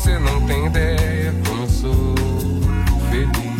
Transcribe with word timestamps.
você. 0.00 0.18
Não 0.18 0.46
tem 0.46 0.66
ideia 0.66 1.34
como 1.46 1.62
eu 1.62 1.68
sou 1.68 2.14
feliz. 3.10 3.50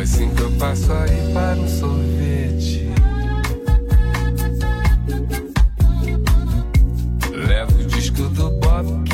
Assim 0.00 0.28
que 0.34 0.42
eu 0.42 0.50
passo 0.52 0.92
aí 0.92 1.32
para 1.32 1.56
um 1.56 1.68
sorvete. 1.68 2.90
Levo 7.32 7.78
o 7.80 7.86
disco 7.86 8.22
do 8.22 8.50
Bob 8.60 9.13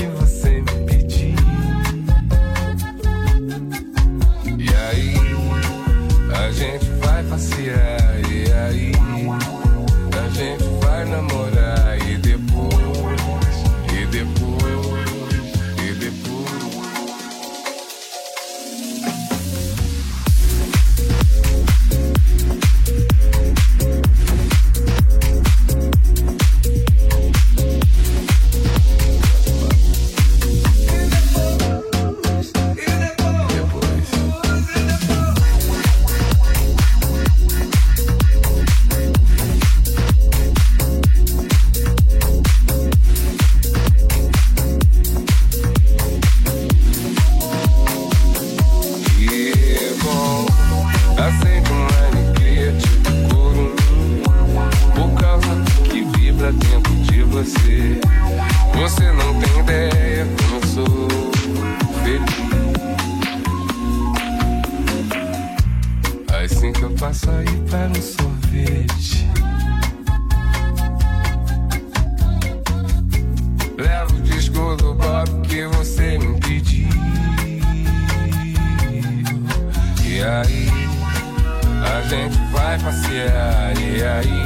Assim 66.44 66.72
que 66.72 66.83
eu 66.83 66.91
passo 66.92 67.30
aí 67.30 67.46
para 67.69 67.88
um 67.88 68.02
sorvete 68.02 69.31
Levo 73.76 74.16
o 74.16 74.22
disco 74.22 74.76
do 74.76 74.94
Bob 74.94 75.48
que 75.48 75.66
você 75.66 76.19
me 76.19 76.41
pediu 76.41 76.88
E 80.20 80.22
aí, 80.22 80.69
a 81.82 82.03
gente 82.03 82.37
vai 82.53 82.78
passear. 82.78 83.72
E 83.78 84.03
aí, 84.03 84.44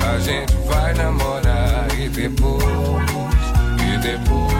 a 0.00 0.18
gente 0.18 0.54
vai 0.66 0.94
namorar. 0.94 1.86
E 1.98 2.08
depois, 2.08 2.64
e 3.82 3.98
depois, 3.98 4.55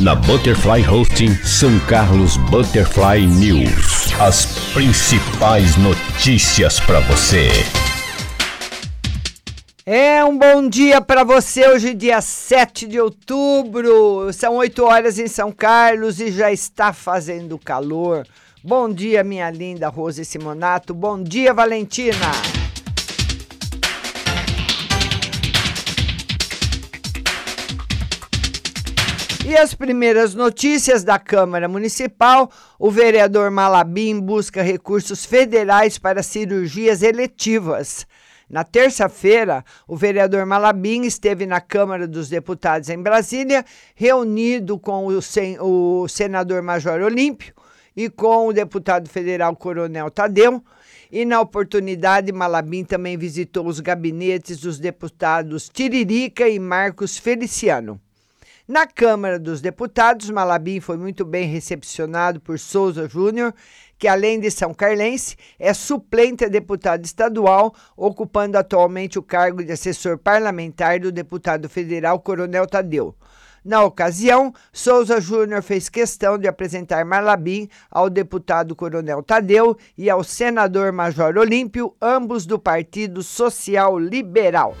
na 0.00 0.14
Butterfly 0.14 0.88
Hosting 0.88 1.34
São 1.44 1.78
Carlos 1.80 2.38
Butterfly 2.50 3.26
News. 3.26 4.10
As 4.18 4.46
principais 4.72 5.76
notícias 5.76 6.80
para 6.80 7.00
você. 7.00 7.48
É 9.84 10.24
um 10.24 10.38
bom 10.38 10.66
dia 10.68 11.02
para 11.02 11.22
você, 11.22 11.68
hoje 11.68 11.92
dia 11.92 12.20
7 12.22 12.86
de 12.86 12.98
outubro, 12.98 14.32
são 14.32 14.56
8 14.56 14.82
horas 14.84 15.18
em 15.18 15.28
São 15.28 15.52
Carlos 15.52 16.18
e 16.18 16.30
já 16.30 16.50
está 16.50 16.92
fazendo 16.92 17.58
calor. 17.58 18.26
Bom 18.64 18.88
dia, 18.88 19.22
minha 19.22 19.50
linda 19.50 19.88
Rose 19.88 20.24
Simonato, 20.24 20.94
bom 20.94 21.22
dia, 21.22 21.52
Valentina. 21.52 22.30
E 29.50 29.56
as 29.56 29.74
primeiras 29.74 30.32
notícias 30.32 31.02
da 31.02 31.18
Câmara 31.18 31.66
Municipal: 31.66 32.48
o 32.78 32.88
vereador 32.88 33.50
Malabim 33.50 34.20
busca 34.20 34.62
recursos 34.62 35.24
federais 35.24 35.98
para 35.98 36.22
cirurgias 36.22 37.02
eletivas. 37.02 38.06
Na 38.48 38.62
terça-feira, 38.62 39.64
o 39.88 39.96
vereador 39.96 40.46
Malabim 40.46 41.02
esteve 41.02 41.46
na 41.46 41.60
Câmara 41.60 42.06
dos 42.06 42.28
Deputados 42.28 42.88
em 42.90 43.02
Brasília, 43.02 43.64
reunido 43.92 44.78
com 44.78 45.06
o, 45.06 45.20
sen 45.20 45.58
o 45.58 46.06
senador 46.06 46.62
Major 46.62 47.00
Olímpio 47.00 47.52
e 47.96 48.08
com 48.08 48.46
o 48.46 48.52
deputado 48.52 49.08
federal 49.08 49.56
Coronel 49.56 50.12
Tadeu. 50.12 50.62
E 51.10 51.24
na 51.24 51.40
oportunidade, 51.40 52.30
Malabim 52.30 52.84
também 52.84 53.18
visitou 53.18 53.66
os 53.66 53.80
gabinetes 53.80 54.60
dos 54.60 54.78
deputados 54.78 55.68
Tiririca 55.68 56.48
e 56.48 56.60
Marcos 56.60 57.18
Feliciano. 57.18 58.00
Na 58.70 58.86
Câmara 58.86 59.36
dos 59.36 59.60
Deputados, 59.60 60.30
Malabim 60.30 60.78
foi 60.78 60.96
muito 60.96 61.24
bem 61.24 61.48
recepcionado 61.48 62.38
por 62.38 62.56
Souza 62.56 63.08
Júnior, 63.08 63.52
que 63.98 64.06
além 64.06 64.38
de 64.38 64.48
São 64.48 64.72
Carlense, 64.72 65.36
é 65.58 65.74
suplente 65.74 66.44
a 66.44 66.48
deputado 66.48 67.04
estadual, 67.04 67.74
ocupando 67.96 68.56
atualmente 68.56 69.18
o 69.18 69.24
cargo 69.24 69.64
de 69.64 69.72
assessor 69.72 70.18
parlamentar 70.18 71.00
do 71.00 71.10
deputado 71.10 71.68
federal 71.68 72.20
Coronel 72.20 72.64
Tadeu. 72.64 73.12
Na 73.64 73.82
ocasião, 73.82 74.54
Souza 74.72 75.20
Júnior 75.20 75.64
fez 75.64 75.88
questão 75.88 76.38
de 76.38 76.46
apresentar 76.46 77.04
Malabim 77.04 77.68
ao 77.90 78.08
deputado 78.08 78.76
Coronel 78.76 79.20
Tadeu 79.20 79.76
e 79.98 80.08
ao 80.08 80.22
senador 80.22 80.92
Major 80.92 81.36
Olímpio, 81.36 81.96
ambos 82.00 82.46
do 82.46 82.56
Partido 82.56 83.20
Social 83.24 83.98
Liberal. 83.98 84.76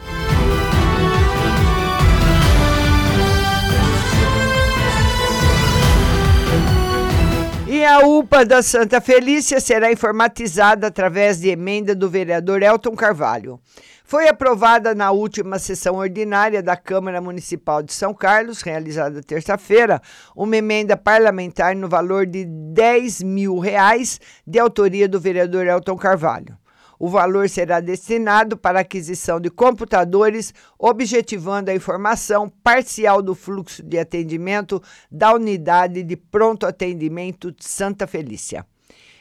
E 7.72 7.84
a 7.84 8.00
UPA 8.00 8.44
da 8.44 8.64
Santa 8.64 9.00
Felícia 9.00 9.60
será 9.60 9.92
informatizada 9.92 10.88
através 10.88 11.40
de 11.40 11.50
emenda 11.50 11.94
do 11.94 12.10
vereador 12.10 12.64
Elton 12.64 12.96
Carvalho. 12.96 13.60
Foi 14.04 14.26
aprovada 14.26 14.92
na 14.92 15.12
última 15.12 15.56
sessão 15.56 15.94
ordinária 15.94 16.64
da 16.64 16.76
Câmara 16.76 17.20
Municipal 17.20 17.80
de 17.80 17.92
São 17.92 18.12
Carlos, 18.12 18.60
realizada 18.60 19.22
terça-feira, 19.22 20.02
uma 20.34 20.56
emenda 20.56 20.96
parlamentar 20.96 21.76
no 21.76 21.88
valor 21.88 22.26
de 22.26 22.44
10 22.44 23.22
mil 23.22 23.60
reais, 23.60 24.18
de 24.44 24.58
autoria 24.58 25.08
do 25.08 25.20
vereador 25.20 25.64
Elton 25.64 25.94
Carvalho. 25.94 26.58
O 27.02 27.08
valor 27.08 27.48
será 27.48 27.80
destinado 27.80 28.58
para 28.58 28.80
aquisição 28.80 29.40
de 29.40 29.48
computadores, 29.48 30.52
objetivando 30.78 31.70
a 31.70 31.74
informação 31.74 32.46
parcial 32.62 33.22
do 33.22 33.34
fluxo 33.34 33.82
de 33.82 33.98
atendimento 33.98 34.82
da 35.10 35.32
unidade 35.32 36.02
de 36.02 36.14
pronto 36.14 36.66
atendimento 36.66 37.52
de 37.52 37.64
Santa 37.64 38.06
Felícia. 38.06 38.66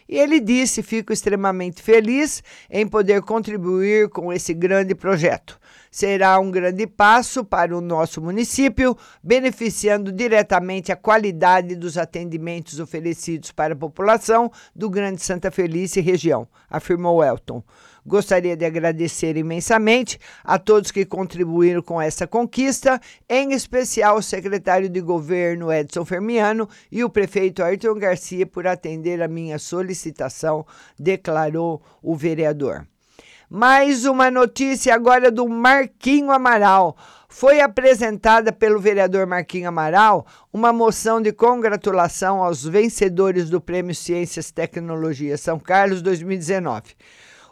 E 0.10 0.18
ele 0.18 0.42
disse: 0.42 0.84
Fico 0.84 1.14
extremamente 1.14 1.82
feliz 1.82 2.44
em 2.70 2.86
poder 2.86 3.22
contribuir 3.22 4.10
com 4.10 4.34
esse 4.34 4.54
grande 4.54 4.94
projeto. 4.94 5.58
Será 5.92 6.40
um 6.40 6.52
grande 6.52 6.86
passo 6.86 7.44
para 7.44 7.76
o 7.76 7.82
nosso 7.82 8.22
município, 8.22 8.96
beneficiando 9.24 10.12
diretamente 10.12 10.92
a 10.92 10.96
qualidade 10.96 11.76
dos 11.76 11.98
atendimentos 11.98 12.80
oferecidos 12.80 13.52
para 13.52 13.74
a 13.74 13.78
população 13.78 14.52
do 14.76 14.90
Grande 14.90 15.22
Santa 15.22 15.50
Felícia 15.50 16.00
e 16.00 16.04
região, 16.04 16.48
afirmou 16.70 17.24
Elton. 17.24 17.64
Gostaria 18.06 18.56
de 18.56 18.66
agradecer 18.66 19.36
imensamente 19.36 20.20
a 20.44 20.58
todos 20.58 20.92
que 20.92 21.06
contribuíram 21.06 21.82
com 21.82 22.02
essa 22.02 22.26
conquista, 22.26 23.00
em 23.28 23.52
especial 23.52 24.18
o 24.18 24.22
secretário 24.22 24.90
de 24.90 25.02
governo 25.02 25.72
Edson 25.72 26.06
Fermiano 26.06 26.68
e 26.92 27.04
o 27.04 27.10
prefeito 27.10 27.64
Ayrton 27.64 27.96
Garcia 27.96 28.46
por 28.46 28.66
atender 28.66 29.22
a 29.22 29.28
minha 29.28 29.60
solicitação, 29.60 30.66
declarou 30.98 31.82
o 32.02 32.16
vereador. 32.16 32.88
Mais 33.52 34.06
uma 34.06 34.30
notícia 34.30 34.94
agora 34.94 35.32
do 35.32 35.50
Marquinho 35.50 36.30
Amaral. 36.30 36.96
Foi 37.28 37.60
apresentada 37.60 38.54
pelo 38.54 38.80
vereador 38.80 39.26
Marquinho 39.26 39.68
Amaral 39.68 40.24
uma 40.54 40.72
moção 40.72 41.20
de 41.20 41.34
congratulação 41.34 42.44
aos 42.44 42.64
vencedores 42.64 43.50
do 43.50 43.60
Prêmio 43.60 43.96
Ciências 43.96 44.52
Tecnologia 44.52 45.36
São 45.36 45.60
Carlos 45.60 46.04
2019. 46.04 46.96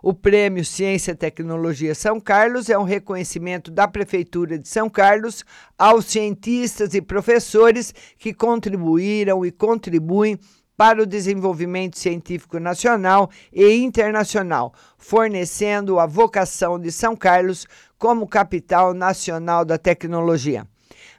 O 0.04 0.14
Prêmio 0.14 0.64
Ciência 0.64 1.14
e 1.14 1.16
Tecnologia 1.16 1.96
São 1.96 2.20
Carlos 2.20 2.70
é 2.70 2.78
um 2.78 2.84
reconhecimento 2.84 3.72
da 3.72 3.88
Prefeitura 3.88 4.60
de 4.60 4.68
São 4.68 4.92
Carlos 4.92 5.44
aos 5.76 6.06
cientistas 6.06 6.94
e 6.94 7.02
professores 7.02 7.92
que 8.20 8.36
contribuíram 8.36 9.44
e 9.44 9.52
contribuem 9.52 10.38
para 10.78 11.02
o 11.02 11.06
desenvolvimento 11.08 11.98
científico 11.98 12.60
nacional 12.60 13.30
e 13.52 13.74
internacional, 13.78 14.72
fornecendo 14.98 16.00
a 16.00 16.06
vocação 16.06 16.80
de 16.80 16.92
São 16.92 17.16
Carlos 17.16 17.66
como 17.98 18.28
capital 18.28 18.94
nacional 18.94 19.66
da 19.66 19.80
tecnologia. 19.80 20.68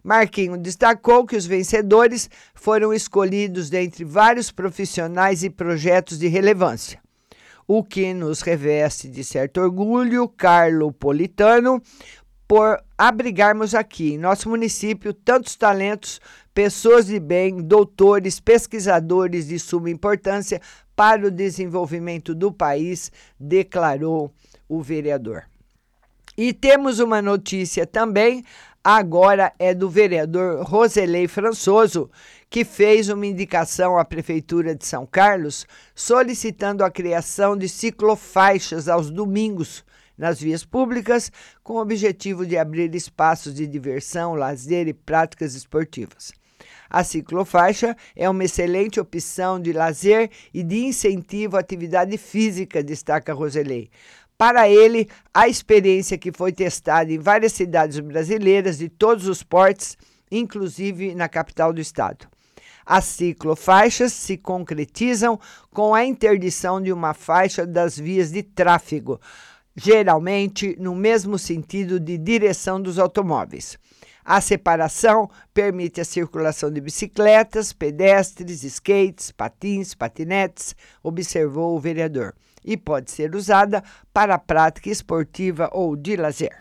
Marquinho 0.02 0.56
destacou 0.56 1.26
que 1.26 1.37
os 1.37 1.44
vencedores 1.44 2.30
foram 2.54 2.94
escolhidos 2.94 3.68
dentre 3.68 4.04
vários 4.04 4.52
profissionais 4.52 5.42
e 5.42 5.50
projetos 5.50 6.18
de 6.18 6.28
relevância 6.28 7.00
o 7.71 7.85
que 7.85 8.14
nos 8.14 8.40
reveste 8.40 9.06
de 9.06 9.23
certo 9.23 9.61
orgulho, 9.61 10.26
Carlo 10.26 10.90
Politano, 10.90 11.82
por 12.49 12.83
abrigarmos 12.97 13.75
aqui 13.75 14.14
em 14.14 14.19
nosso 14.19 14.49
município 14.49 15.12
tantos 15.12 15.55
talentos, 15.55 16.19
pessoas 16.55 17.07
de 17.07 17.21
bem, 17.21 17.61
doutores, 17.61 18.40
pesquisadores 18.40 19.47
de 19.47 19.59
suma 19.59 19.90
importância 19.90 20.59
para 20.97 21.26
o 21.26 21.31
desenvolvimento 21.31 22.35
do 22.35 22.50
país, 22.50 23.12
declarou 23.38 24.33
o 24.67 24.81
vereador. 24.81 25.45
E 26.37 26.55
temos 26.55 27.00
uma 27.00 27.21
notícia 27.21 27.87
também, 27.87 28.45
agora 28.83 29.52
é 29.59 29.75
do 29.75 29.90
vereador 29.90 30.62
Roselei 30.64 31.28
Françoso, 31.28 32.11
que 32.49 32.64
fez 32.64 33.11
uma 33.11 33.26
indicação 33.26 33.99
à 33.99 34.05
Prefeitura 34.05 34.75
de 34.75 34.87
São 34.87 35.05
Carlos 35.05 35.67
solicitando 35.95 36.83
a 36.83 36.90
criação 36.90 37.57
de 37.57 37.69
ciclofaixas 37.69 38.88
aos 38.88 39.11
domingos 39.11 39.85
nas 40.18 40.40
vias 40.40 40.64
públicas, 40.64 41.30
com 41.62 41.75
o 41.75 41.80
objetivo 41.80 42.44
de 42.44 42.58
abrir 42.58 42.92
espaços 42.94 43.54
de 43.54 43.66
diversão, 43.66 44.34
lazer 44.34 44.88
e 44.88 44.92
práticas 44.92 45.54
esportivas. 45.54 46.32
A 46.90 47.04
ciclofaixa 47.04 47.96
é 48.16 48.28
uma 48.28 48.44
excelente 48.44 48.98
opção 48.98 49.60
de 49.60 49.72
lazer 49.72 50.30
e 50.52 50.62
de 50.62 50.87
incentivo 50.87 51.56
à 51.56 51.60
atividade 51.60 52.16
física, 52.16 52.82
destaca 52.82 53.34
Roselei. 53.34 53.90
Para 54.38 54.68
ele, 54.68 55.08
a 55.34 55.48
experiência 55.48 56.16
que 56.16 56.32
foi 56.32 56.52
testada 56.52 57.12
em 57.12 57.18
várias 57.18 57.52
cidades 57.52 57.98
brasileiras 57.98 58.78
de 58.78 58.88
todos 58.88 59.26
os 59.26 59.42
portes, 59.42 59.98
inclusive 60.30 61.14
na 61.14 61.28
capital 61.28 61.72
do 61.72 61.80
estado. 61.80 62.26
As 62.87 63.04
ciclofaixas 63.04 64.14
se 64.14 64.38
concretizam 64.38 65.38
com 65.70 65.94
a 65.94 66.06
interdição 66.06 66.80
de 66.80 66.90
uma 66.90 67.12
faixa 67.12 67.66
das 67.66 67.98
vias 67.98 68.30
de 68.32 68.42
tráfego, 68.42 69.20
geralmente 69.78 70.76
no 70.78 70.94
mesmo 70.94 71.38
sentido 71.38 72.00
de 72.00 72.18
direção 72.18 72.80
dos 72.82 72.99
automóveis. 72.99 73.78
A 74.25 74.42
separação 74.42 75.30
permite 75.54 76.02
a 76.02 76.04
circulação 76.04 76.70
de 76.70 76.82
bicicletas, 76.82 77.73
pedestres, 77.73 78.62
skates, 78.62 79.30
patins, 79.30 79.94
patinetes, 79.94 80.76
observou 81.02 81.75
o 81.75 81.80
vereador, 81.80 82.35
e 82.62 82.76
pode 82.76 83.11
ser 83.11 83.35
usada 83.35 83.82
para 84.12 84.38
prática 84.38 84.90
esportiva 84.90 85.70
ou 85.73 85.97
de 85.97 86.16
lazer. 86.16 86.58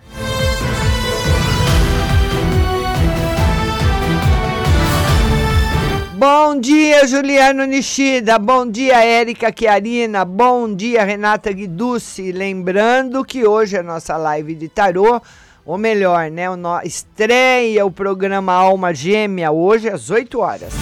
Bom 6.18 6.60
dia, 6.60 7.06
Juliano 7.06 7.64
Nishida. 7.64 8.40
Bom 8.40 8.66
dia, 8.66 9.06
Érica 9.06 9.54
Chiarina. 9.56 10.26
Bom 10.26 10.74
dia, 10.74 11.04
Renata 11.04 11.52
Guiducci. 11.52 12.32
Lembrando 12.32 13.24
que 13.24 13.46
hoje 13.46 13.76
é 13.76 13.82
a 13.82 13.84
nossa 13.84 14.18
live 14.18 14.56
de 14.56 14.68
tarô, 14.68 15.22
Ou 15.64 15.78
melhor, 15.78 16.32
né? 16.32 16.50
O 16.50 16.58
no... 16.58 16.82
Estreia 16.82 17.86
o 17.86 17.92
programa 17.92 18.52
Alma 18.52 18.96
Gêmea 18.96 19.52
hoje 19.52 19.90
às 19.90 20.10
8 20.10 20.40
horas. 20.40 20.74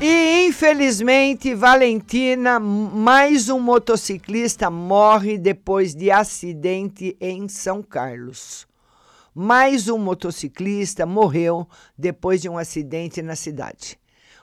E 0.00 0.46
infelizmente, 0.46 1.52
Valentina, 1.52 2.60
mais 2.60 3.48
um 3.48 3.58
motociclista 3.58 4.70
morre 4.70 5.36
depois 5.36 5.96
de 5.96 6.12
acidente 6.12 7.16
em 7.20 7.48
São 7.48 7.82
Carlos. 7.82 8.69
Mais 9.42 9.88
um 9.88 9.96
motociclista 9.96 11.06
morreu 11.06 11.66
depois 11.96 12.42
de 12.42 12.48
um 12.50 12.58
acidente 12.58 13.22
na 13.22 13.34
cidade. 13.34 13.98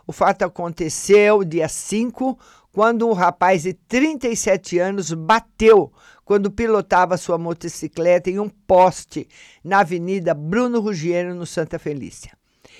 O 0.07 0.11
fato 0.11 0.41
aconteceu 0.41 1.43
dia 1.43 1.69
5, 1.69 2.35
quando 2.71 3.07
um 3.07 3.13
rapaz 3.13 3.61
de 3.61 3.73
37 3.73 4.79
anos 4.79 5.13
bateu 5.13 5.93
quando 6.25 6.49
pilotava 6.49 7.15
sua 7.15 7.37
motocicleta 7.37 8.31
em 8.31 8.39
um 8.39 8.49
poste 8.49 9.27
na 9.63 9.81
Avenida 9.81 10.33
Bruno 10.33 10.79
Ruggiero, 10.79 11.35
no 11.35 11.45
Santa 11.45 11.77
Felícia. 11.77 12.31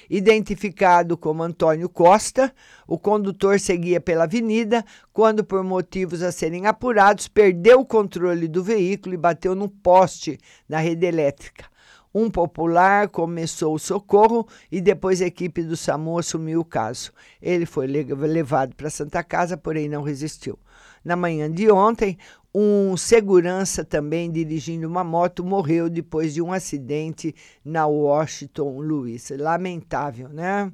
Identificado 0.09 1.15
como 1.15 1.43
Antônio 1.43 1.87
Costa, 1.87 2.51
o 2.87 2.97
condutor 2.97 3.59
seguia 3.59 4.01
pela 4.01 4.23
avenida 4.23 4.83
quando, 5.13 5.43
por 5.43 5.63
motivos 5.63 6.23
a 6.23 6.31
serem 6.31 6.65
apurados, 6.65 7.27
perdeu 7.27 7.81
o 7.81 7.85
controle 7.85 8.47
do 8.47 8.63
veículo 8.63 9.13
e 9.13 9.19
bateu 9.19 9.53
no 9.53 9.69
poste 9.69 10.39
da 10.67 10.79
rede 10.79 11.05
elétrica. 11.05 11.76
Um 12.19 12.31
popular 12.31 13.09
começou 13.09 13.75
o 13.75 13.77
socorro 13.77 14.47
e 14.71 14.81
depois 14.81 15.21
a 15.21 15.27
equipe 15.27 15.61
do 15.61 15.77
SAMU 15.77 16.17
assumiu 16.17 16.61
o 16.61 16.65
caso. 16.65 17.13
Ele 17.39 17.63
foi 17.63 17.85
levado 17.85 18.75
para 18.75 18.87
a 18.87 18.89
Santa 18.89 19.23
Casa, 19.23 19.55
porém 19.55 19.87
não 19.87 20.01
resistiu. 20.01 20.57
Na 21.05 21.15
manhã 21.15 21.47
de 21.47 21.69
ontem, 21.69 22.17
um 22.51 22.97
segurança 22.97 23.85
também 23.85 24.31
dirigindo 24.31 24.87
uma 24.87 25.03
moto 25.03 25.45
morreu 25.45 25.91
depois 25.91 26.33
de 26.33 26.41
um 26.41 26.51
acidente 26.51 27.35
na 27.63 27.85
Washington 27.85 28.79
Luiz. 28.79 29.29
Lamentável, 29.29 30.29
né? 30.29 30.71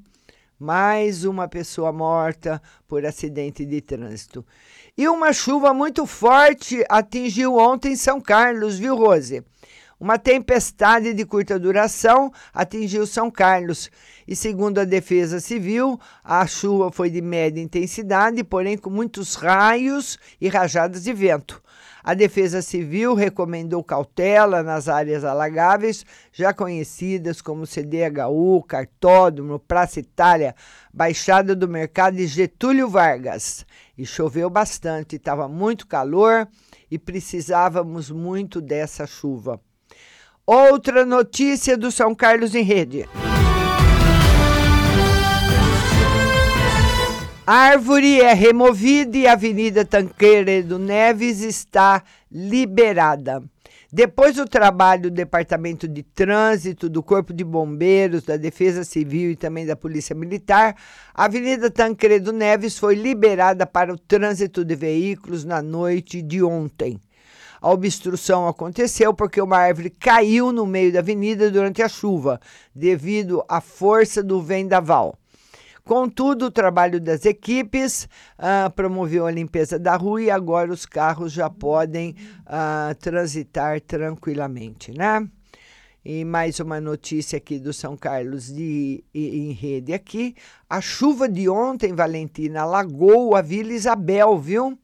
Mais 0.57 1.25
uma 1.25 1.49
pessoa 1.49 1.91
morta 1.91 2.61
por 2.87 3.05
acidente 3.05 3.65
de 3.65 3.81
trânsito. 3.81 4.45
E 4.97 5.09
uma 5.09 5.33
chuva 5.33 5.73
muito 5.73 6.05
forte 6.05 6.85
atingiu 6.87 7.57
ontem 7.57 7.97
São 7.97 8.21
Carlos, 8.21 8.79
viu, 8.79 8.95
Rose? 8.95 9.43
Uma 10.03 10.19
tempestade 10.19 11.13
de 11.13 11.25
curta 11.25 11.57
duração 11.57 12.29
atingiu 12.53 13.07
São 13.07 13.31
Carlos 13.31 13.89
e, 14.27 14.35
segundo 14.35 14.79
a 14.79 14.83
Defesa 14.83 15.39
Civil, 15.39 15.97
a 16.21 16.45
chuva 16.45 16.91
foi 16.91 17.09
de 17.09 17.21
média 17.21 17.61
intensidade, 17.61 18.43
porém 18.43 18.77
com 18.77 18.89
muitos 18.89 19.35
raios 19.35 20.19
e 20.41 20.49
rajadas 20.49 21.05
de 21.05 21.13
vento. 21.13 21.63
A 22.03 22.13
Defesa 22.13 22.61
Civil 22.61 23.13
recomendou 23.13 23.81
cautela 23.81 24.61
nas 24.61 24.89
áreas 24.89 25.23
alagáveis, 25.23 26.05
já 26.33 26.53
conhecidas 26.53 27.41
como 27.41 27.65
CDHU, 27.65 28.61
Cartódromo, 28.67 29.57
Praça 29.57 30.01
Itália, 30.01 30.53
Baixada 30.93 31.55
do 31.55 31.65
Mercado 31.65 32.19
e 32.19 32.27
Getúlio 32.27 32.89
Vargas. 32.89 33.65
E 33.97 34.05
choveu 34.05 34.49
bastante, 34.49 35.15
estava 35.15 35.47
muito 35.47 35.87
calor 35.87 36.45
e 36.91 36.99
precisávamos 36.99 38.11
muito 38.11 38.59
dessa 38.59 39.07
chuva. 39.07 39.61
Outra 40.45 41.05
notícia 41.05 41.77
do 41.77 41.89
São 41.89 42.13
Carlos 42.13 42.53
em 42.53 42.63
Rede. 42.63 43.07
Árvore 47.47 48.19
é 48.19 48.33
removida 48.33 49.17
e 49.17 49.25
a 49.25 49.33
Avenida 49.33 49.85
Tanqueiro 49.85 50.77
Neves 50.77 51.39
está 51.39 52.03
liberada. 52.29 53.41
Depois 53.89 54.35
do 54.35 54.45
trabalho 54.45 55.03
do 55.03 55.11
Departamento 55.11 55.87
de 55.87 56.03
Trânsito, 56.03 56.89
do 56.89 57.01
Corpo 57.01 57.33
de 57.33 57.45
Bombeiros, 57.45 58.23
da 58.23 58.35
Defesa 58.35 58.83
Civil 58.83 59.31
e 59.31 59.35
também 59.37 59.65
da 59.65 59.77
Polícia 59.77 60.13
Militar, 60.13 60.75
a 61.13 61.23
Avenida 61.23 61.71
Tancredo 61.71 62.33
Neves 62.33 62.77
foi 62.77 62.95
liberada 62.95 63.65
para 63.65 63.93
o 63.93 63.97
trânsito 63.97 64.65
de 64.65 64.75
veículos 64.75 65.45
na 65.45 65.61
noite 65.61 66.21
de 66.21 66.43
ontem. 66.43 66.99
A 67.63 67.71
obstrução 67.71 68.45
aconteceu 68.45 69.13
porque 69.13 69.41
uma 69.41 69.57
árvore 69.57 69.89
caiu 69.89 70.51
no 70.51 70.67
meio 70.67 70.91
da 70.91 70.99
avenida 70.99 71.49
durante 71.49 71.81
a 71.81 71.87
chuva, 71.87 72.37
devido 72.75 73.41
à 73.47 73.61
força 73.61 74.21
do 74.21 74.41
vendaval. 74.41 75.15
Contudo, 75.85 76.47
o 76.47 76.51
trabalho 76.51 76.99
das 76.99 77.23
equipes 77.23 78.03
uh, 78.37 78.69
promoveu 78.71 79.25
a 79.25 79.31
limpeza 79.31 79.79
da 79.79 79.95
rua 79.95 80.23
e 80.23 80.29
agora 80.29 80.73
os 80.73 80.85
carros 80.85 81.31
já 81.31 81.49
podem 81.49 82.17
uh, 82.41 82.93
transitar 82.95 83.79
tranquilamente, 83.79 84.91
né? 84.91 85.25
E 86.03 86.25
mais 86.25 86.59
uma 86.59 86.81
notícia 86.81 87.37
aqui 87.37 87.57
do 87.57 87.71
São 87.71 87.95
Carlos 87.95 88.51
de, 88.53 89.05
em 89.13 89.53
rede 89.53 89.93
aqui. 89.93 90.35
A 90.69 90.81
chuva 90.81 91.29
de 91.29 91.47
ontem, 91.47 91.93
Valentina, 91.93 92.63
alagou 92.63 93.37
a 93.37 93.41
Vila 93.41 93.71
Isabel, 93.71 94.37
viu? 94.37 94.77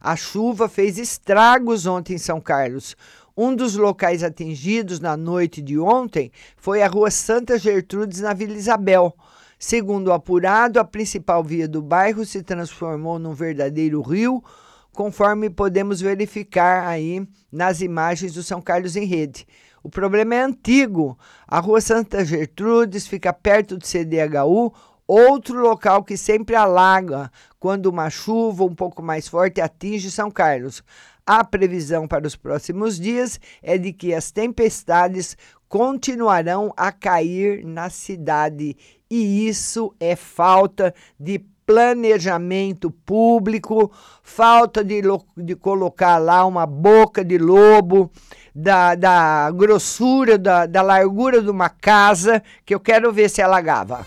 A 0.00 0.16
chuva 0.16 0.66
fez 0.66 0.96
estragos 0.96 1.84
ontem 1.84 2.14
em 2.14 2.18
São 2.18 2.40
Carlos. 2.40 2.96
Um 3.36 3.54
dos 3.54 3.76
locais 3.76 4.22
atingidos 4.22 4.98
na 4.98 5.14
noite 5.14 5.60
de 5.60 5.78
ontem 5.78 6.32
foi 6.56 6.82
a 6.82 6.88
Rua 6.88 7.10
Santa 7.10 7.58
Gertrudes, 7.58 8.20
na 8.20 8.32
Vila 8.32 8.54
Isabel. 8.54 9.14
Segundo 9.58 10.08
o 10.08 10.12
apurado, 10.14 10.80
a 10.80 10.84
principal 10.84 11.44
via 11.44 11.68
do 11.68 11.82
bairro 11.82 12.24
se 12.24 12.42
transformou 12.42 13.18
num 13.18 13.34
verdadeiro 13.34 14.00
rio, 14.00 14.42
conforme 14.90 15.50
podemos 15.50 16.00
verificar 16.00 16.86
aí 16.88 17.28
nas 17.52 17.82
imagens 17.82 18.32
do 18.32 18.42
São 18.42 18.62
Carlos 18.62 18.96
em 18.96 19.04
Rede. 19.04 19.46
O 19.82 19.90
problema 19.90 20.34
é 20.34 20.42
antigo. 20.42 21.18
A 21.46 21.60
Rua 21.60 21.82
Santa 21.82 22.24
Gertrudes 22.24 23.06
fica 23.06 23.34
perto 23.34 23.76
do 23.76 23.84
CDHU, 23.84 24.72
Outro 25.12 25.58
local 25.58 26.04
que 26.04 26.16
sempre 26.16 26.54
alaga 26.54 27.32
quando 27.58 27.86
uma 27.86 28.08
chuva 28.08 28.62
um 28.62 28.72
pouco 28.72 29.02
mais 29.02 29.26
forte 29.26 29.60
atinge 29.60 30.08
São 30.08 30.30
Carlos. 30.30 30.84
A 31.26 31.42
previsão 31.42 32.06
para 32.06 32.28
os 32.28 32.36
próximos 32.36 32.96
dias 32.96 33.40
é 33.60 33.76
de 33.76 33.92
que 33.92 34.14
as 34.14 34.30
tempestades 34.30 35.36
continuarão 35.68 36.72
a 36.76 36.92
cair 36.92 37.64
na 37.64 37.90
cidade 37.90 38.76
e 39.10 39.48
isso 39.48 39.92
é 39.98 40.14
falta 40.14 40.94
de 41.18 41.44
planejamento 41.66 42.88
público, 42.88 43.90
falta 44.22 44.84
de, 44.84 45.02
de 45.36 45.56
colocar 45.56 46.18
lá 46.18 46.46
uma 46.46 46.66
boca 46.66 47.24
de 47.24 47.36
lobo, 47.36 48.12
da, 48.54 48.94
da 48.94 49.50
grossura, 49.50 50.38
da, 50.38 50.66
da 50.66 50.82
largura 50.82 51.42
de 51.42 51.50
uma 51.50 51.68
casa, 51.68 52.40
que 52.64 52.72
eu 52.72 52.78
quero 52.78 53.12
ver 53.12 53.28
se 53.28 53.42
alagava. 53.42 54.06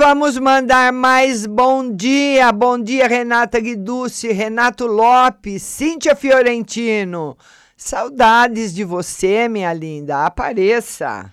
Vamos 0.00 0.38
mandar 0.38 0.94
mais 0.94 1.44
bom 1.44 1.94
dia. 1.94 2.50
Bom 2.52 2.78
dia, 2.78 3.06
Renata 3.06 3.60
Guiducci, 3.60 4.32
Renato 4.32 4.86
Lopes, 4.86 5.62
Cíntia 5.62 6.16
Fiorentino. 6.16 7.36
Saudades 7.76 8.72
de 8.72 8.82
você, 8.82 9.46
minha 9.46 9.74
linda. 9.74 10.24
Apareça. 10.24 11.30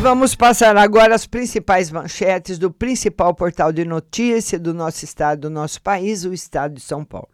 Vamos 0.00 0.34
passar 0.34 0.78
agora 0.78 1.14
as 1.14 1.26
principais 1.26 1.90
manchetes 1.90 2.58
do 2.58 2.70
principal 2.70 3.34
portal 3.34 3.70
de 3.70 3.84
notícia 3.84 4.58
do 4.58 4.72
nosso 4.72 5.04
estado, 5.04 5.42
do 5.42 5.50
nosso 5.50 5.82
país, 5.82 6.24
o 6.24 6.32
estado 6.32 6.76
de 6.76 6.80
São 6.80 7.04
Paulo. 7.04 7.28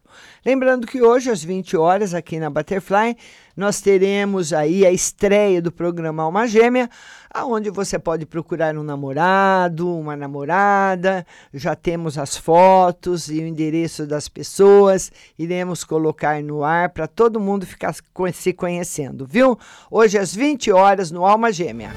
Lembrando 0.44 0.84
que 0.84 1.00
hoje, 1.00 1.30
às 1.30 1.44
20 1.44 1.76
horas, 1.76 2.12
aqui 2.12 2.40
na 2.40 2.50
Butterfly, 2.50 3.16
nós 3.56 3.80
teremos 3.80 4.52
aí 4.52 4.84
a 4.84 4.90
estreia 4.90 5.62
do 5.62 5.70
programa 5.70 6.24
Alma 6.24 6.48
Gêmea, 6.48 6.90
aonde 7.32 7.70
você 7.70 8.00
pode 8.00 8.26
procurar 8.26 8.76
um 8.76 8.82
namorado, 8.82 9.88
uma 9.88 10.16
namorada, 10.16 11.24
já 11.54 11.76
temos 11.76 12.18
as 12.18 12.36
fotos 12.36 13.28
e 13.28 13.38
o 13.38 13.46
endereço 13.46 14.06
das 14.06 14.28
pessoas, 14.28 15.12
iremos 15.38 15.84
colocar 15.84 16.42
no 16.42 16.64
ar 16.64 16.88
para 16.88 17.06
todo 17.06 17.38
mundo 17.38 17.64
ficar 17.64 17.94
se 18.32 18.52
conhecendo, 18.52 19.24
viu? 19.24 19.56
Hoje, 19.88 20.18
às 20.18 20.34
20 20.34 20.72
horas, 20.72 21.12
no 21.12 21.24
Alma 21.24 21.52
Gêmea. 21.52 21.90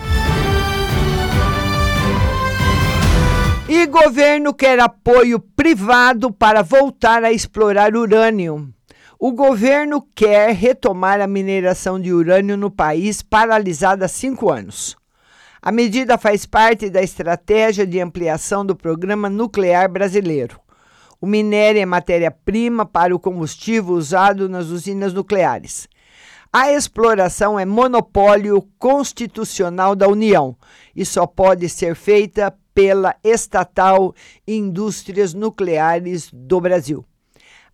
E 3.79 3.85
governo 3.87 4.53
quer 4.53 4.77
apoio 4.81 5.39
privado 5.39 6.33
para 6.33 6.61
voltar 6.61 7.23
a 7.23 7.31
explorar 7.31 7.95
urânio. 7.95 8.73
O 9.17 9.31
governo 9.31 10.05
quer 10.13 10.53
retomar 10.53 11.21
a 11.21 11.27
mineração 11.27 11.97
de 11.97 12.11
urânio 12.11 12.57
no 12.57 12.69
país 12.69 13.21
paralisada 13.21 14.03
há 14.03 14.09
cinco 14.09 14.51
anos. 14.51 14.97
A 15.61 15.71
medida 15.71 16.17
faz 16.17 16.45
parte 16.45 16.89
da 16.89 17.01
estratégia 17.01 17.87
de 17.87 18.01
ampliação 18.01 18.65
do 18.65 18.75
programa 18.75 19.29
nuclear 19.29 19.89
brasileiro. 19.89 20.59
O 21.21 21.25
minério 21.25 21.81
é 21.81 21.85
matéria-prima 21.85 22.85
para 22.85 23.15
o 23.15 23.19
combustível 23.19 23.93
usado 23.93 24.49
nas 24.49 24.65
usinas 24.65 25.13
nucleares. 25.13 25.87
A 26.51 26.69
exploração 26.69 27.57
é 27.57 27.63
monopólio 27.63 28.61
constitucional 28.77 29.95
da 29.95 30.09
União 30.09 30.57
e 30.93 31.05
só 31.05 31.25
pode 31.25 31.69
ser 31.69 31.95
feita 31.95 32.53
pela 32.79 33.13
estatal 33.25 34.15
Indústrias 34.47 35.33
Nucleares 35.33 36.29
do 36.31 36.61
Brasil. 36.61 37.05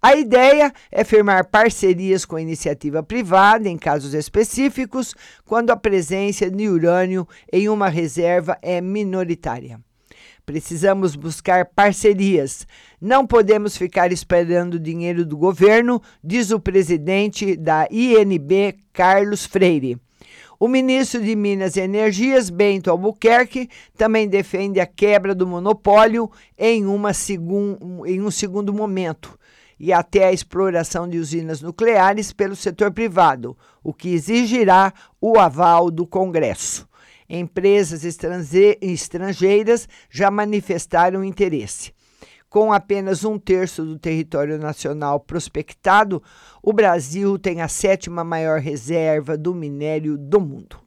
A 0.02 0.16
ideia 0.16 0.74
é 0.92 1.04
firmar 1.04 1.46
parcerias 1.46 2.26
com 2.26 2.38
a 2.38 2.42
iniciativa 2.42 3.04
privada 3.04 3.70
em 3.70 3.78
casos 3.78 4.16
específicos, 4.16 5.14
quando 5.46 5.70
a 5.70 5.78
presença 5.78 6.50
de 6.50 6.68
urânio 6.68 7.28
em 7.54 7.70
uma 7.70 7.88
reserva 7.88 8.58
é 8.64 8.82
minoritária. 8.82 9.80
Precisamos 10.44 11.16
buscar 11.16 11.66
parcerias. 11.66 12.66
Não 13.00 13.28
podemos 13.28 13.78
ficar 13.78 14.12
esperando 14.12 14.80
dinheiro 14.80 15.24
do 15.24 15.38
governo, 15.38 16.02
diz 16.24 16.50
o 16.50 16.60
presidente 16.60 17.56
da 17.56 17.88
INB, 17.92 18.76
Carlos 18.92 19.46
Freire. 19.46 20.00
O 20.60 20.68
ministro 20.68 21.22
de 21.22 21.36
Minas 21.36 21.76
e 21.76 21.82
Energias, 21.82 22.50
Bento 22.50 22.90
Albuquerque, 22.90 23.70
também 23.98 24.28
defende 24.28 24.80
a 24.80 24.86
quebra 24.86 25.36
do 25.36 25.46
monopólio 25.46 26.32
em, 26.58 26.86
uma 26.86 27.14
segun, 27.14 28.06
em 28.06 28.22
um 28.22 28.32
segundo 28.32 28.74
momento 28.74 29.38
e 29.80 29.92
até 29.92 30.26
a 30.26 30.32
exploração 30.32 31.08
de 31.08 31.18
usinas 31.18 31.62
nucleares 31.62 32.32
pelo 32.32 32.56
setor 32.56 32.92
privado, 32.92 33.58
o 33.84 33.94
que 33.94 34.14
exigirá 34.14 34.94
o 35.20 35.38
aval 35.38 35.92
do 35.92 36.08
Congresso. 36.08 36.88
Empresas 37.28 38.04
estrangeiras 38.82 39.90
já 40.10 40.30
manifestaram 40.30 41.24
interesse. 41.24 41.95
Com 42.56 42.72
apenas 42.72 43.26
um 43.26 43.38
terço 43.38 43.84
do 43.84 44.00
território 44.00 44.58
nacional 44.58 45.20
prospectado, 45.20 46.24
o 46.64 46.72
Brasil 46.72 47.38
tem 47.38 47.62
a 47.62 47.68
sétima 47.68 48.24
maior 48.24 48.62
reserva 48.62 49.38
do 49.38 49.54
minério 49.54 50.18
do 50.18 50.40
mundo. 50.40 50.80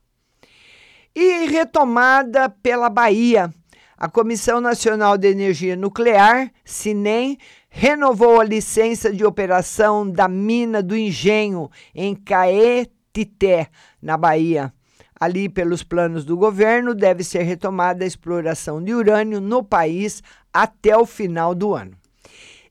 E 1.14 1.44
retomada 1.44 2.48
pela 2.48 2.88
Bahia, 2.88 3.52
a 3.98 4.08
Comissão 4.08 4.62
Nacional 4.62 5.18
de 5.18 5.28
Energia 5.28 5.76
Nuclear, 5.76 6.50
CINEM, 6.64 7.36
renovou 7.68 8.40
a 8.40 8.44
licença 8.44 9.12
de 9.12 9.22
operação 9.22 10.10
da 10.10 10.26
mina 10.26 10.82
do 10.82 10.96
Engenho 10.96 11.70
em 11.94 12.14
Caetité, 12.14 13.68
na 14.00 14.16
Bahia. 14.16 14.72
Ali, 15.20 15.48
pelos 15.48 15.82
planos 15.82 16.24
do 16.24 16.36
governo, 16.36 16.94
deve 16.94 17.24
ser 17.24 17.42
retomada 17.42 18.04
a 18.04 18.06
exploração 18.06 18.82
de 18.82 18.94
urânio 18.94 19.40
no 19.40 19.64
país 19.64 20.22
até 20.52 20.96
o 20.96 21.04
final 21.04 21.54
do 21.54 21.74
ano. 21.74 21.96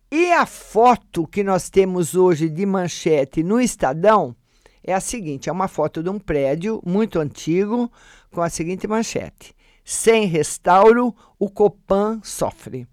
E 0.09 0.31
a 0.31 0.45
foto 0.45 1.27
que 1.27 1.43
nós 1.43 1.69
temos 1.69 2.15
hoje 2.15 2.49
de 2.49 2.65
manchete 2.65 3.43
no 3.43 3.59
Estadão 3.59 4.35
é 4.83 4.93
a 4.93 5.01
seguinte: 5.01 5.49
é 5.49 5.51
uma 5.51 5.67
foto 5.67 6.01
de 6.01 6.09
um 6.09 6.17
prédio 6.17 6.81
muito 6.85 7.19
antigo 7.19 7.91
com 8.31 8.41
a 8.41 8.49
seguinte 8.49 8.87
manchete: 8.87 9.53
Sem 9.83 10.25
restauro, 10.25 11.13
o 11.37 11.49
Copan 11.49 12.21
sofre 12.23 12.87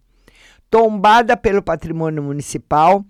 tombada 0.74 1.36
pelo 1.36 1.62
patrimônio 1.62 2.20
municipal, 2.20 3.04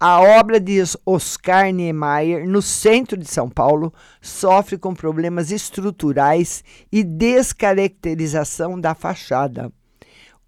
a 0.00 0.22
obra 0.22 0.58
de 0.58 0.82
Oscar 1.04 1.70
Niemeyer, 1.70 2.48
no 2.48 2.62
centro 2.62 3.14
de 3.14 3.26
São 3.26 3.46
Paulo, 3.46 3.92
sofre 4.22 4.78
com 4.78 4.94
problemas 4.94 5.50
estruturais 5.50 6.64
e 6.90 7.04
descaracterização 7.04 8.80
da 8.80 8.94
fachada. 8.94 9.70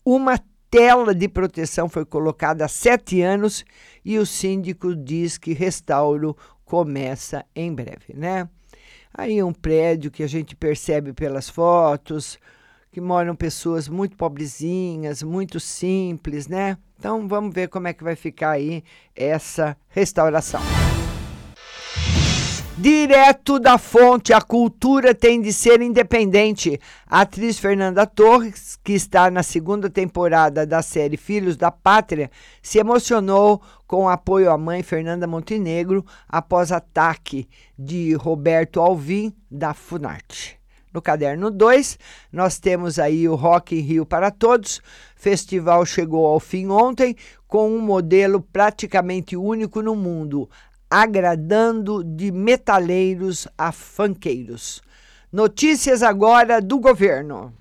Uma 0.03 0.41
tela 0.71 1.15
de 1.15 1.29
proteção 1.29 1.91
foi 1.91 2.07
colocada 2.07 2.65
há 2.65 2.69
sete 2.69 3.21
anos 3.21 3.67
e 4.03 4.19
o 4.19 4.25
síndico 4.25 4.97
diz 4.97 5.37
que 5.37 5.53
restauro 5.53 6.35
começa 6.65 7.45
em 7.55 7.71
breve, 7.75 8.15
né? 8.15 8.49
Aí 9.13 9.43
um 9.43 9.53
prédio 9.53 10.11
que 10.11 10.23
a 10.23 10.27
gente 10.27 10.57
percebe 10.57 11.13
pelas 11.13 11.51
fotos, 11.51 12.39
que 12.93 13.01
moram 13.01 13.35
pessoas 13.35 13.89
muito 13.89 14.17
pobrezinhas, 14.19 15.23
muito 15.23 15.59
simples, 15.59 16.47
né? 16.47 16.77
Então 16.99 17.27
vamos 17.27 17.55
ver 17.55 17.69
como 17.69 17.89
é 17.89 17.95
que 17.95 18.05
vai 18.05 18.15
ficar 18.15 18.51
aí 18.51 18.85
essa 19.17 19.75
restauração. 19.89 20.61
Direto 22.77 23.59
da 23.59 23.79
fonte, 23.79 24.33
a 24.33 24.41
cultura 24.41 25.15
tem 25.15 25.41
de 25.41 25.53
ser 25.53 25.81
independente. 25.81 26.79
A 27.07 27.21
atriz 27.21 27.59
Fernanda 27.59 28.07
Torres, 28.07 28.79
que 28.83 28.93
está 28.93 29.31
na 29.31 29.43
segunda 29.43 29.89
temporada 29.89 30.67
da 30.67 30.83
série 30.83 31.17
Filhos 31.17 31.57
da 31.57 31.71
Pátria, 31.71 32.31
se 32.61 32.79
emocionou 32.79 33.63
com 33.87 34.05
o 34.05 34.09
apoio 34.09 34.51
à 34.51 34.59
mãe 34.59 34.83
Fernanda 34.83 35.27
Montenegro 35.27 36.05
após 36.29 36.73
ataque 36.73 37.49
de 37.79 38.15
Roberto 38.15 38.81
Alvim, 38.81 39.33
da 39.51 39.73
Funarte. 39.75 40.62
No 40.93 41.01
caderno 41.01 41.51
2, 41.51 41.99
nós 42.31 42.59
temos 42.59 42.99
aí 42.99 43.27
o 43.27 43.35
Rock 43.35 43.75
in 43.75 43.81
Rio 43.81 44.05
para 44.05 44.31
Todos. 44.31 44.83
Festival 45.17 45.87
chegou 45.87 46.27
ao 46.27 46.39
fim 46.39 46.69
ontem 46.69 47.17
com 47.49 47.71
um 47.71 47.81
modelo 47.81 48.41
praticamente 48.41 49.35
único 49.35 49.81
no 49.81 49.97
mundo, 49.97 50.51
agradando 50.91 52.05
de 52.05 52.31
metaleiros 52.31 53.49
a 53.57 53.73
funkeiros. 53.73 54.83
Notícias 55.33 56.03
agora 56.03 56.61
do 56.61 56.79
governo. 56.79 57.55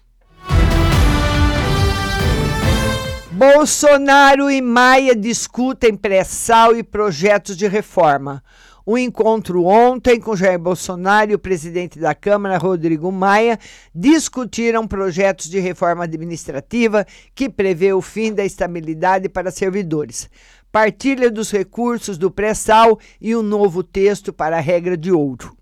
Bolsonaro 3.32 4.52
e 4.52 4.62
Maia 4.62 5.16
discutem 5.16 5.96
pré-sal 5.96 6.76
e 6.76 6.84
projetos 6.84 7.56
de 7.56 7.66
reforma. 7.66 8.44
O 8.86 8.98
encontro 8.98 9.66
ontem 9.66 10.20
com 10.20 10.36
Jair 10.36 10.58
Bolsonaro 10.58 11.32
e 11.32 11.36
o 11.36 11.40
presidente 11.40 12.00
da 12.00 12.16
Câmara, 12.16 12.58
Rodrigo 12.58 13.12
Maia, 13.12 13.60
discutiram 13.94 14.88
projetos 14.88 15.48
de 15.50 15.60
reforma 15.60 16.06
administrativa 16.06 17.06
que 17.36 17.48
prevê 17.48 17.94
o 17.94 18.02
fim 18.02 18.34
da 18.34 18.44
estabilidade 18.44 19.30
para 19.30 19.52
servidores, 19.52 20.30
partilha 20.72 21.30
dos 21.30 21.52
recursos 21.52 22.18
do 22.18 22.32
pré-sal 22.32 23.00
e 23.20 23.36
um 23.36 23.44
novo 23.44 23.84
texto 23.84 24.34
para 24.34 24.58
a 24.58 24.62
regra 24.62 24.98
de 24.98 25.12
ouro. 25.12 25.56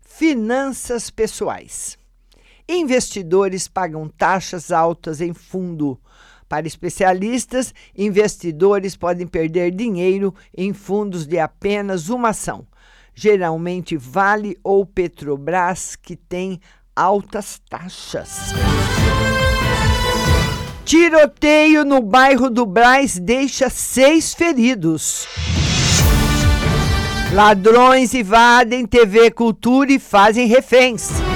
Finanças 0.00 1.10
pessoais. 1.10 1.98
Investidores 2.66 3.68
pagam 3.68 4.08
taxas 4.08 4.70
altas 4.70 5.20
em 5.20 5.34
fundo 5.34 6.00
para 6.50 6.66
especialistas, 6.66 7.72
investidores 7.96 8.96
podem 8.96 9.24
perder 9.24 9.70
dinheiro 9.70 10.34
em 10.52 10.72
fundos 10.72 11.24
de 11.24 11.38
apenas 11.38 12.08
uma 12.08 12.30
ação, 12.30 12.66
geralmente 13.14 13.96
Vale 13.96 14.58
ou 14.64 14.84
Petrobras, 14.84 15.94
que 15.94 16.16
tem 16.16 16.60
altas 16.96 17.60
taxas. 17.70 18.52
Tiroteio 20.84 21.84
no 21.84 22.02
bairro 22.02 22.50
do 22.50 22.66
Braz 22.66 23.16
deixa 23.16 23.70
seis 23.70 24.34
feridos. 24.34 25.28
Ladrões 27.32 28.12
invadem 28.12 28.84
TV 28.84 29.30
Cultura 29.30 29.92
e 29.92 30.00
fazem 30.00 30.48
reféns. 30.48 31.29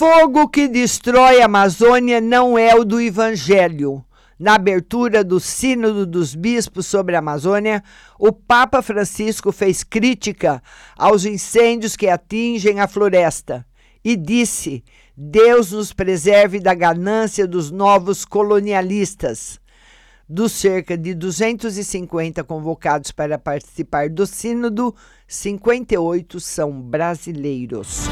Fogo 0.00 0.48
que 0.48 0.66
destrói 0.66 1.42
a 1.42 1.44
Amazônia 1.44 2.22
não 2.22 2.56
é 2.58 2.74
o 2.74 2.86
do 2.86 2.98
Evangelho. 2.98 4.02
Na 4.38 4.54
abertura 4.54 5.22
do 5.22 5.38
Sínodo 5.38 6.06
dos 6.06 6.34
Bispos 6.34 6.86
sobre 6.86 7.16
a 7.16 7.18
Amazônia, 7.18 7.84
o 8.18 8.32
Papa 8.32 8.80
Francisco 8.80 9.52
fez 9.52 9.84
crítica 9.84 10.62
aos 10.96 11.26
incêndios 11.26 11.96
que 11.96 12.08
atingem 12.08 12.80
a 12.80 12.88
floresta 12.88 13.66
e 14.02 14.16
disse: 14.16 14.82
Deus 15.14 15.72
nos 15.72 15.92
preserve 15.92 16.60
da 16.60 16.72
ganância 16.72 17.46
dos 17.46 17.70
novos 17.70 18.24
colonialistas. 18.24 19.60
Dos 20.26 20.52
cerca 20.52 20.96
de 20.96 21.12
250 21.12 22.42
convocados 22.42 23.12
para 23.12 23.38
participar 23.38 24.08
do 24.08 24.26
Sínodo, 24.26 24.94
58 25.28 26.40
são 26.40 26.80
brasileiros. 26.80 28.08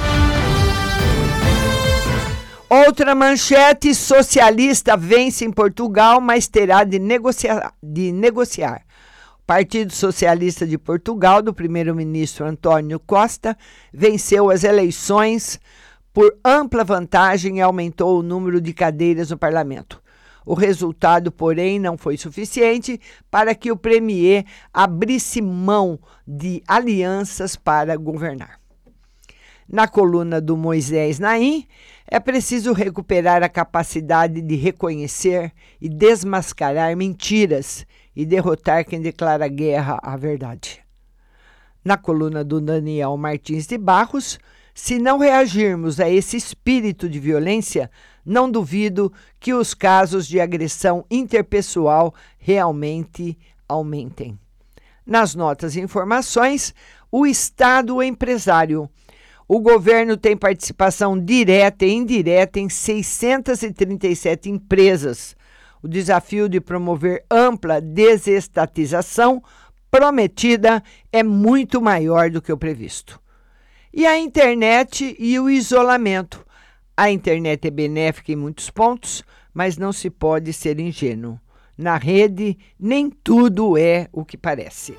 Outra 2.70 3.14
manchete: 3.14 3.94
socialista 3.94 4.94
vence 4.94 5.42
em 5.42 5.50
Portugal, 5.50 6.20
mas 6.20 6.46
terá 6.46 6.84
de 6.84 6.98
negociar. 6.98 7.72
De 7.82 8.12
negociar. 8.12 8.82
O 9.38 9.46
Partido 9.46 9.90
Socialista 9.90 10.66
de 10.66 10.76
Portugal, 10.76 11.40
do 11.40 11.54
primeiro-ministro 11.54 12.44
Antônio 12.44 13.00
Costa, 13.00 13.56
venceu 13.90 14.50
as 14.50 14.64
eleições 14.64 15.58
por 16.12 16.36
ampla 16.44 16.84
vantagem 16.84 17.56
e 17.56 17.62
aumentou 17.62 18.18
o 18.18 18.22
número 18.22 18.60
de 18.60 18.74
cadeiras 18.74 19.30
no 19.30 19.38
parlamento. 19.38 20.02
O 20.44 20.52
resultado, 20.52 21.32
porém, 21.32 21.78
não 21.78 21.96
foi 21.96 22.18
suficiente 22.18 23.00
para 23.30 23.54
que 23.54 23.72
o 23.72 23.76
premier 23.78 24.44
abrisse 24.74 25.40
mão 25.40 25.98
de 26.26 26.62
alianças 26.68 27.56
para 27.56 27.96
governar. 27.96 28.57
Na 29.70 29.86
coluna 29.86 30.40
do 30.40 30.56
Moisés 30.56 31.18
Naim, 31.18 31.66
é 32.06 32.18
preciso 32.18 32.72
recuperar 32.72 33.42
a 33.42 33.50
capacidade 33.50 34.40
de 34.40 34.54
reconhecer 34.54 35.52
e 35.78 35.90
desmascarar 35.90 36.96
mentiras 36.96 37.86
e 38.16 38.24
derrotar 38.24 38.86
quem 38.86 38.98
declara 38.98 39.46
guerra 39.46 39.98
à 40.02 40.16
verdade. 40.16 40.80
Na 41.84 41.98
coluna 41.98 42.42
do 42.42 42.62
Daniel 42.62 43.14
Martins 43.18 43.66
de 43.66 43.76
Barros, 43.76 44.38
se 44.74 44.98
não 44.98 45.18
reagirmos 45.18 46.00
a 46.00 46.08
esse 46.08 46.38
espírito 46.38 47.06
de 47.06 47.20
violência, 47.20 47.90
não 48.24 48.50
duvido 48.50 49.12
que 49.38 49.52
os 49.52 49.74
casos 49.74 50.26
de 50.26 50.40
agressão 50.40 51.04
interpessoal 51.10 52.14
realmente 52.38 53.36
aumentem. 53.68 54.38
Nas 55.04 55.34
notas 55.34 55.76
e 55.76 55.80
informações, 55.80 56.74
o 57.10 57.26
Estado 57.26 58.02
empresário 58.02 58.88
o 59.48 59.60
governo 59.60 60.14
tem 60.14 60.36
participação 60.36 61.18
direta 61.18 61.86
e 61.86 61.92
indireta 61.94 62.60
em 62.60 62.68
637 62.68 64.50
empresas. 64.50 65.34
O 65.82 65.88
desafio 65.88 66.50
de 66.50 66.60
promover 66.60 67.24
ampla 67.30 67.80
desestatização 67.80 69.42
prometida 69.90 70.82
é 71.10 71.22
muito 71.22 71.80
maior 71.80 72.30
do 72.30 72.42
que 72.42 72.52
o 72.52 72.58
previsto. 72.58 73.18
E 73.92 74.04
a 74.04 74.18
internet 74.18 75.16
e 75.18 75.40
o 75.40 75.48
isolamento. 75.48 76.44
A 76.94 77.10
internet 77.10 77.66
é 77.66 77.70
benéfica 77.70 78.32
em 78.32 78.36
muitos 78.36 78.68
pontos, 78.68 79.24
mas 79.54 79.78
não 79.78 79.94
se 79.94 80.10
pode 80.10 80.52
ser 80.52 80.78
ingênuo. 80.78 81.40
Na 81.76 81.96
rede, 81.96 82.58
nem 82.78 83.08
tudo 83.08 83.78
é 83.78 84.08
o 84.12 84.26
que 84.26 84.36
parece. 84.36 84.94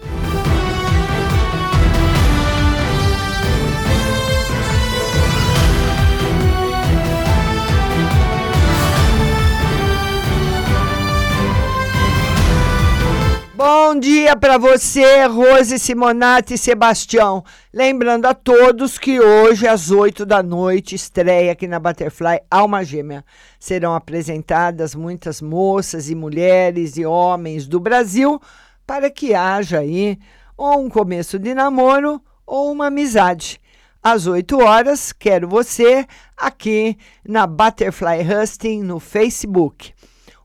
Bom 13.62 14.00
dia 14.00 14.38
para 14.38 14.58
você, 14.58 15.26
Rose 15.26 15.78
Simonati 15.80 16.54
e 16.54 16.58
Sebastião. 16.58 17.44
Lembrando 17.74 18.26
a 18.26 18.34
todos 18.34 18.98
que 18.98 19.20
hoje, 19.20 19.68
às 19.68 19.92
8 19.92 20.26
da 20.26 20.42
noite, 20.42 20.96
estreia 20.96 21.52
aqui 21.52 21.68
na 21.68 21.78
Butterfly 21.78 22.40
Alma 22.50 22.86
Gêmea. 22.86 23.22
Serão 23.60 23.94
apresentadas 23.94 24.96
muitas 24.96 25.42
moças 25.42 26.10
e 26.10 26.16
mulheres 26.16 26.96
e 26.96 27.06
homens 27.06 27.68
do 27.68 27.82
Brasil 27.82 28.42
para 28.88 29.12
que 29.12 29.34
haja 29.34 29.80
aí 29.80 30.18
ou 30.56 30.80
um 30.80 30.90
começo 30.90 31.38
de 31.38 31.54
namoro 31.54 32.22
ou 32.48 32.72
uma 32.72 32.88
amizade. 32.88 33.60
Às 34.02 34.26
8 34.26 34.58
horas, 34.58 35.12
quero 35.12 35.50
você 35.50 36.08
aqui 36.38 36.98
na 37.28 37.46
Butterfly 37.46 38.22
Husting 38.22 38.84
no 38.84 39.02
Facebook. 39.02 39.94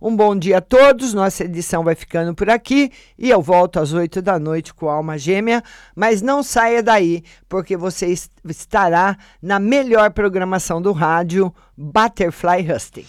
Um 0.07 0.15
bom 0.15 0.37
dia 0.37 0.59
a 0.59 0.61
todos. 0.61 1.15
Nossa 1.15 1.45
edição 1.45 1.83
vai 1.83 1.95
ficando 1.95 2.35
por 2.35 2.51
aqui 2.51 2.93
e 3.19 3.31
eu 3.31 3.41
volto 3.41 3.81
às 3.81 3.95
8 3.95 4.21
da 4.21 4.39
noite 4.39 4.75
com 4.75 4.87
Alma 4.87 5.17
Gêmea. 5.17 5.63
Mas 5.97 6.21
não 6.21 6.43
saia 6.43 6.83
daí, 6.83 7.25
porque 7.49 7.75
você 7.75 8.15
estará 8.45 9.17
na 9.41 9.59
melhor 9.59 10.11
programação 10.11 10.83
do 10.83 10.93
rádio, 10.93 11.51
Butterfly 11.75 12.71
Husting. 12.71 13.07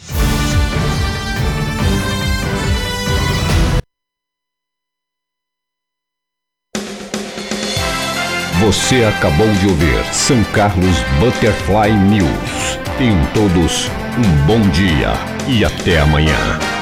Você 8.61 9.03
acabou 9.03 9.51
de 9.55 9.67
ouvir 9.67 10.13
São 10.13 10.41
Carlos 10.45 10.95
Butterfly 11.19 11.91
News. 11.91 12.79
Tenham 12.97 13.19
todos 13.33 13.89
um 14.17 14.47
bom 14.47 14.61
dia 14.69 15.11
e 15.49 15.65
até 15.65 15.99
amanhã. 15.99 16.74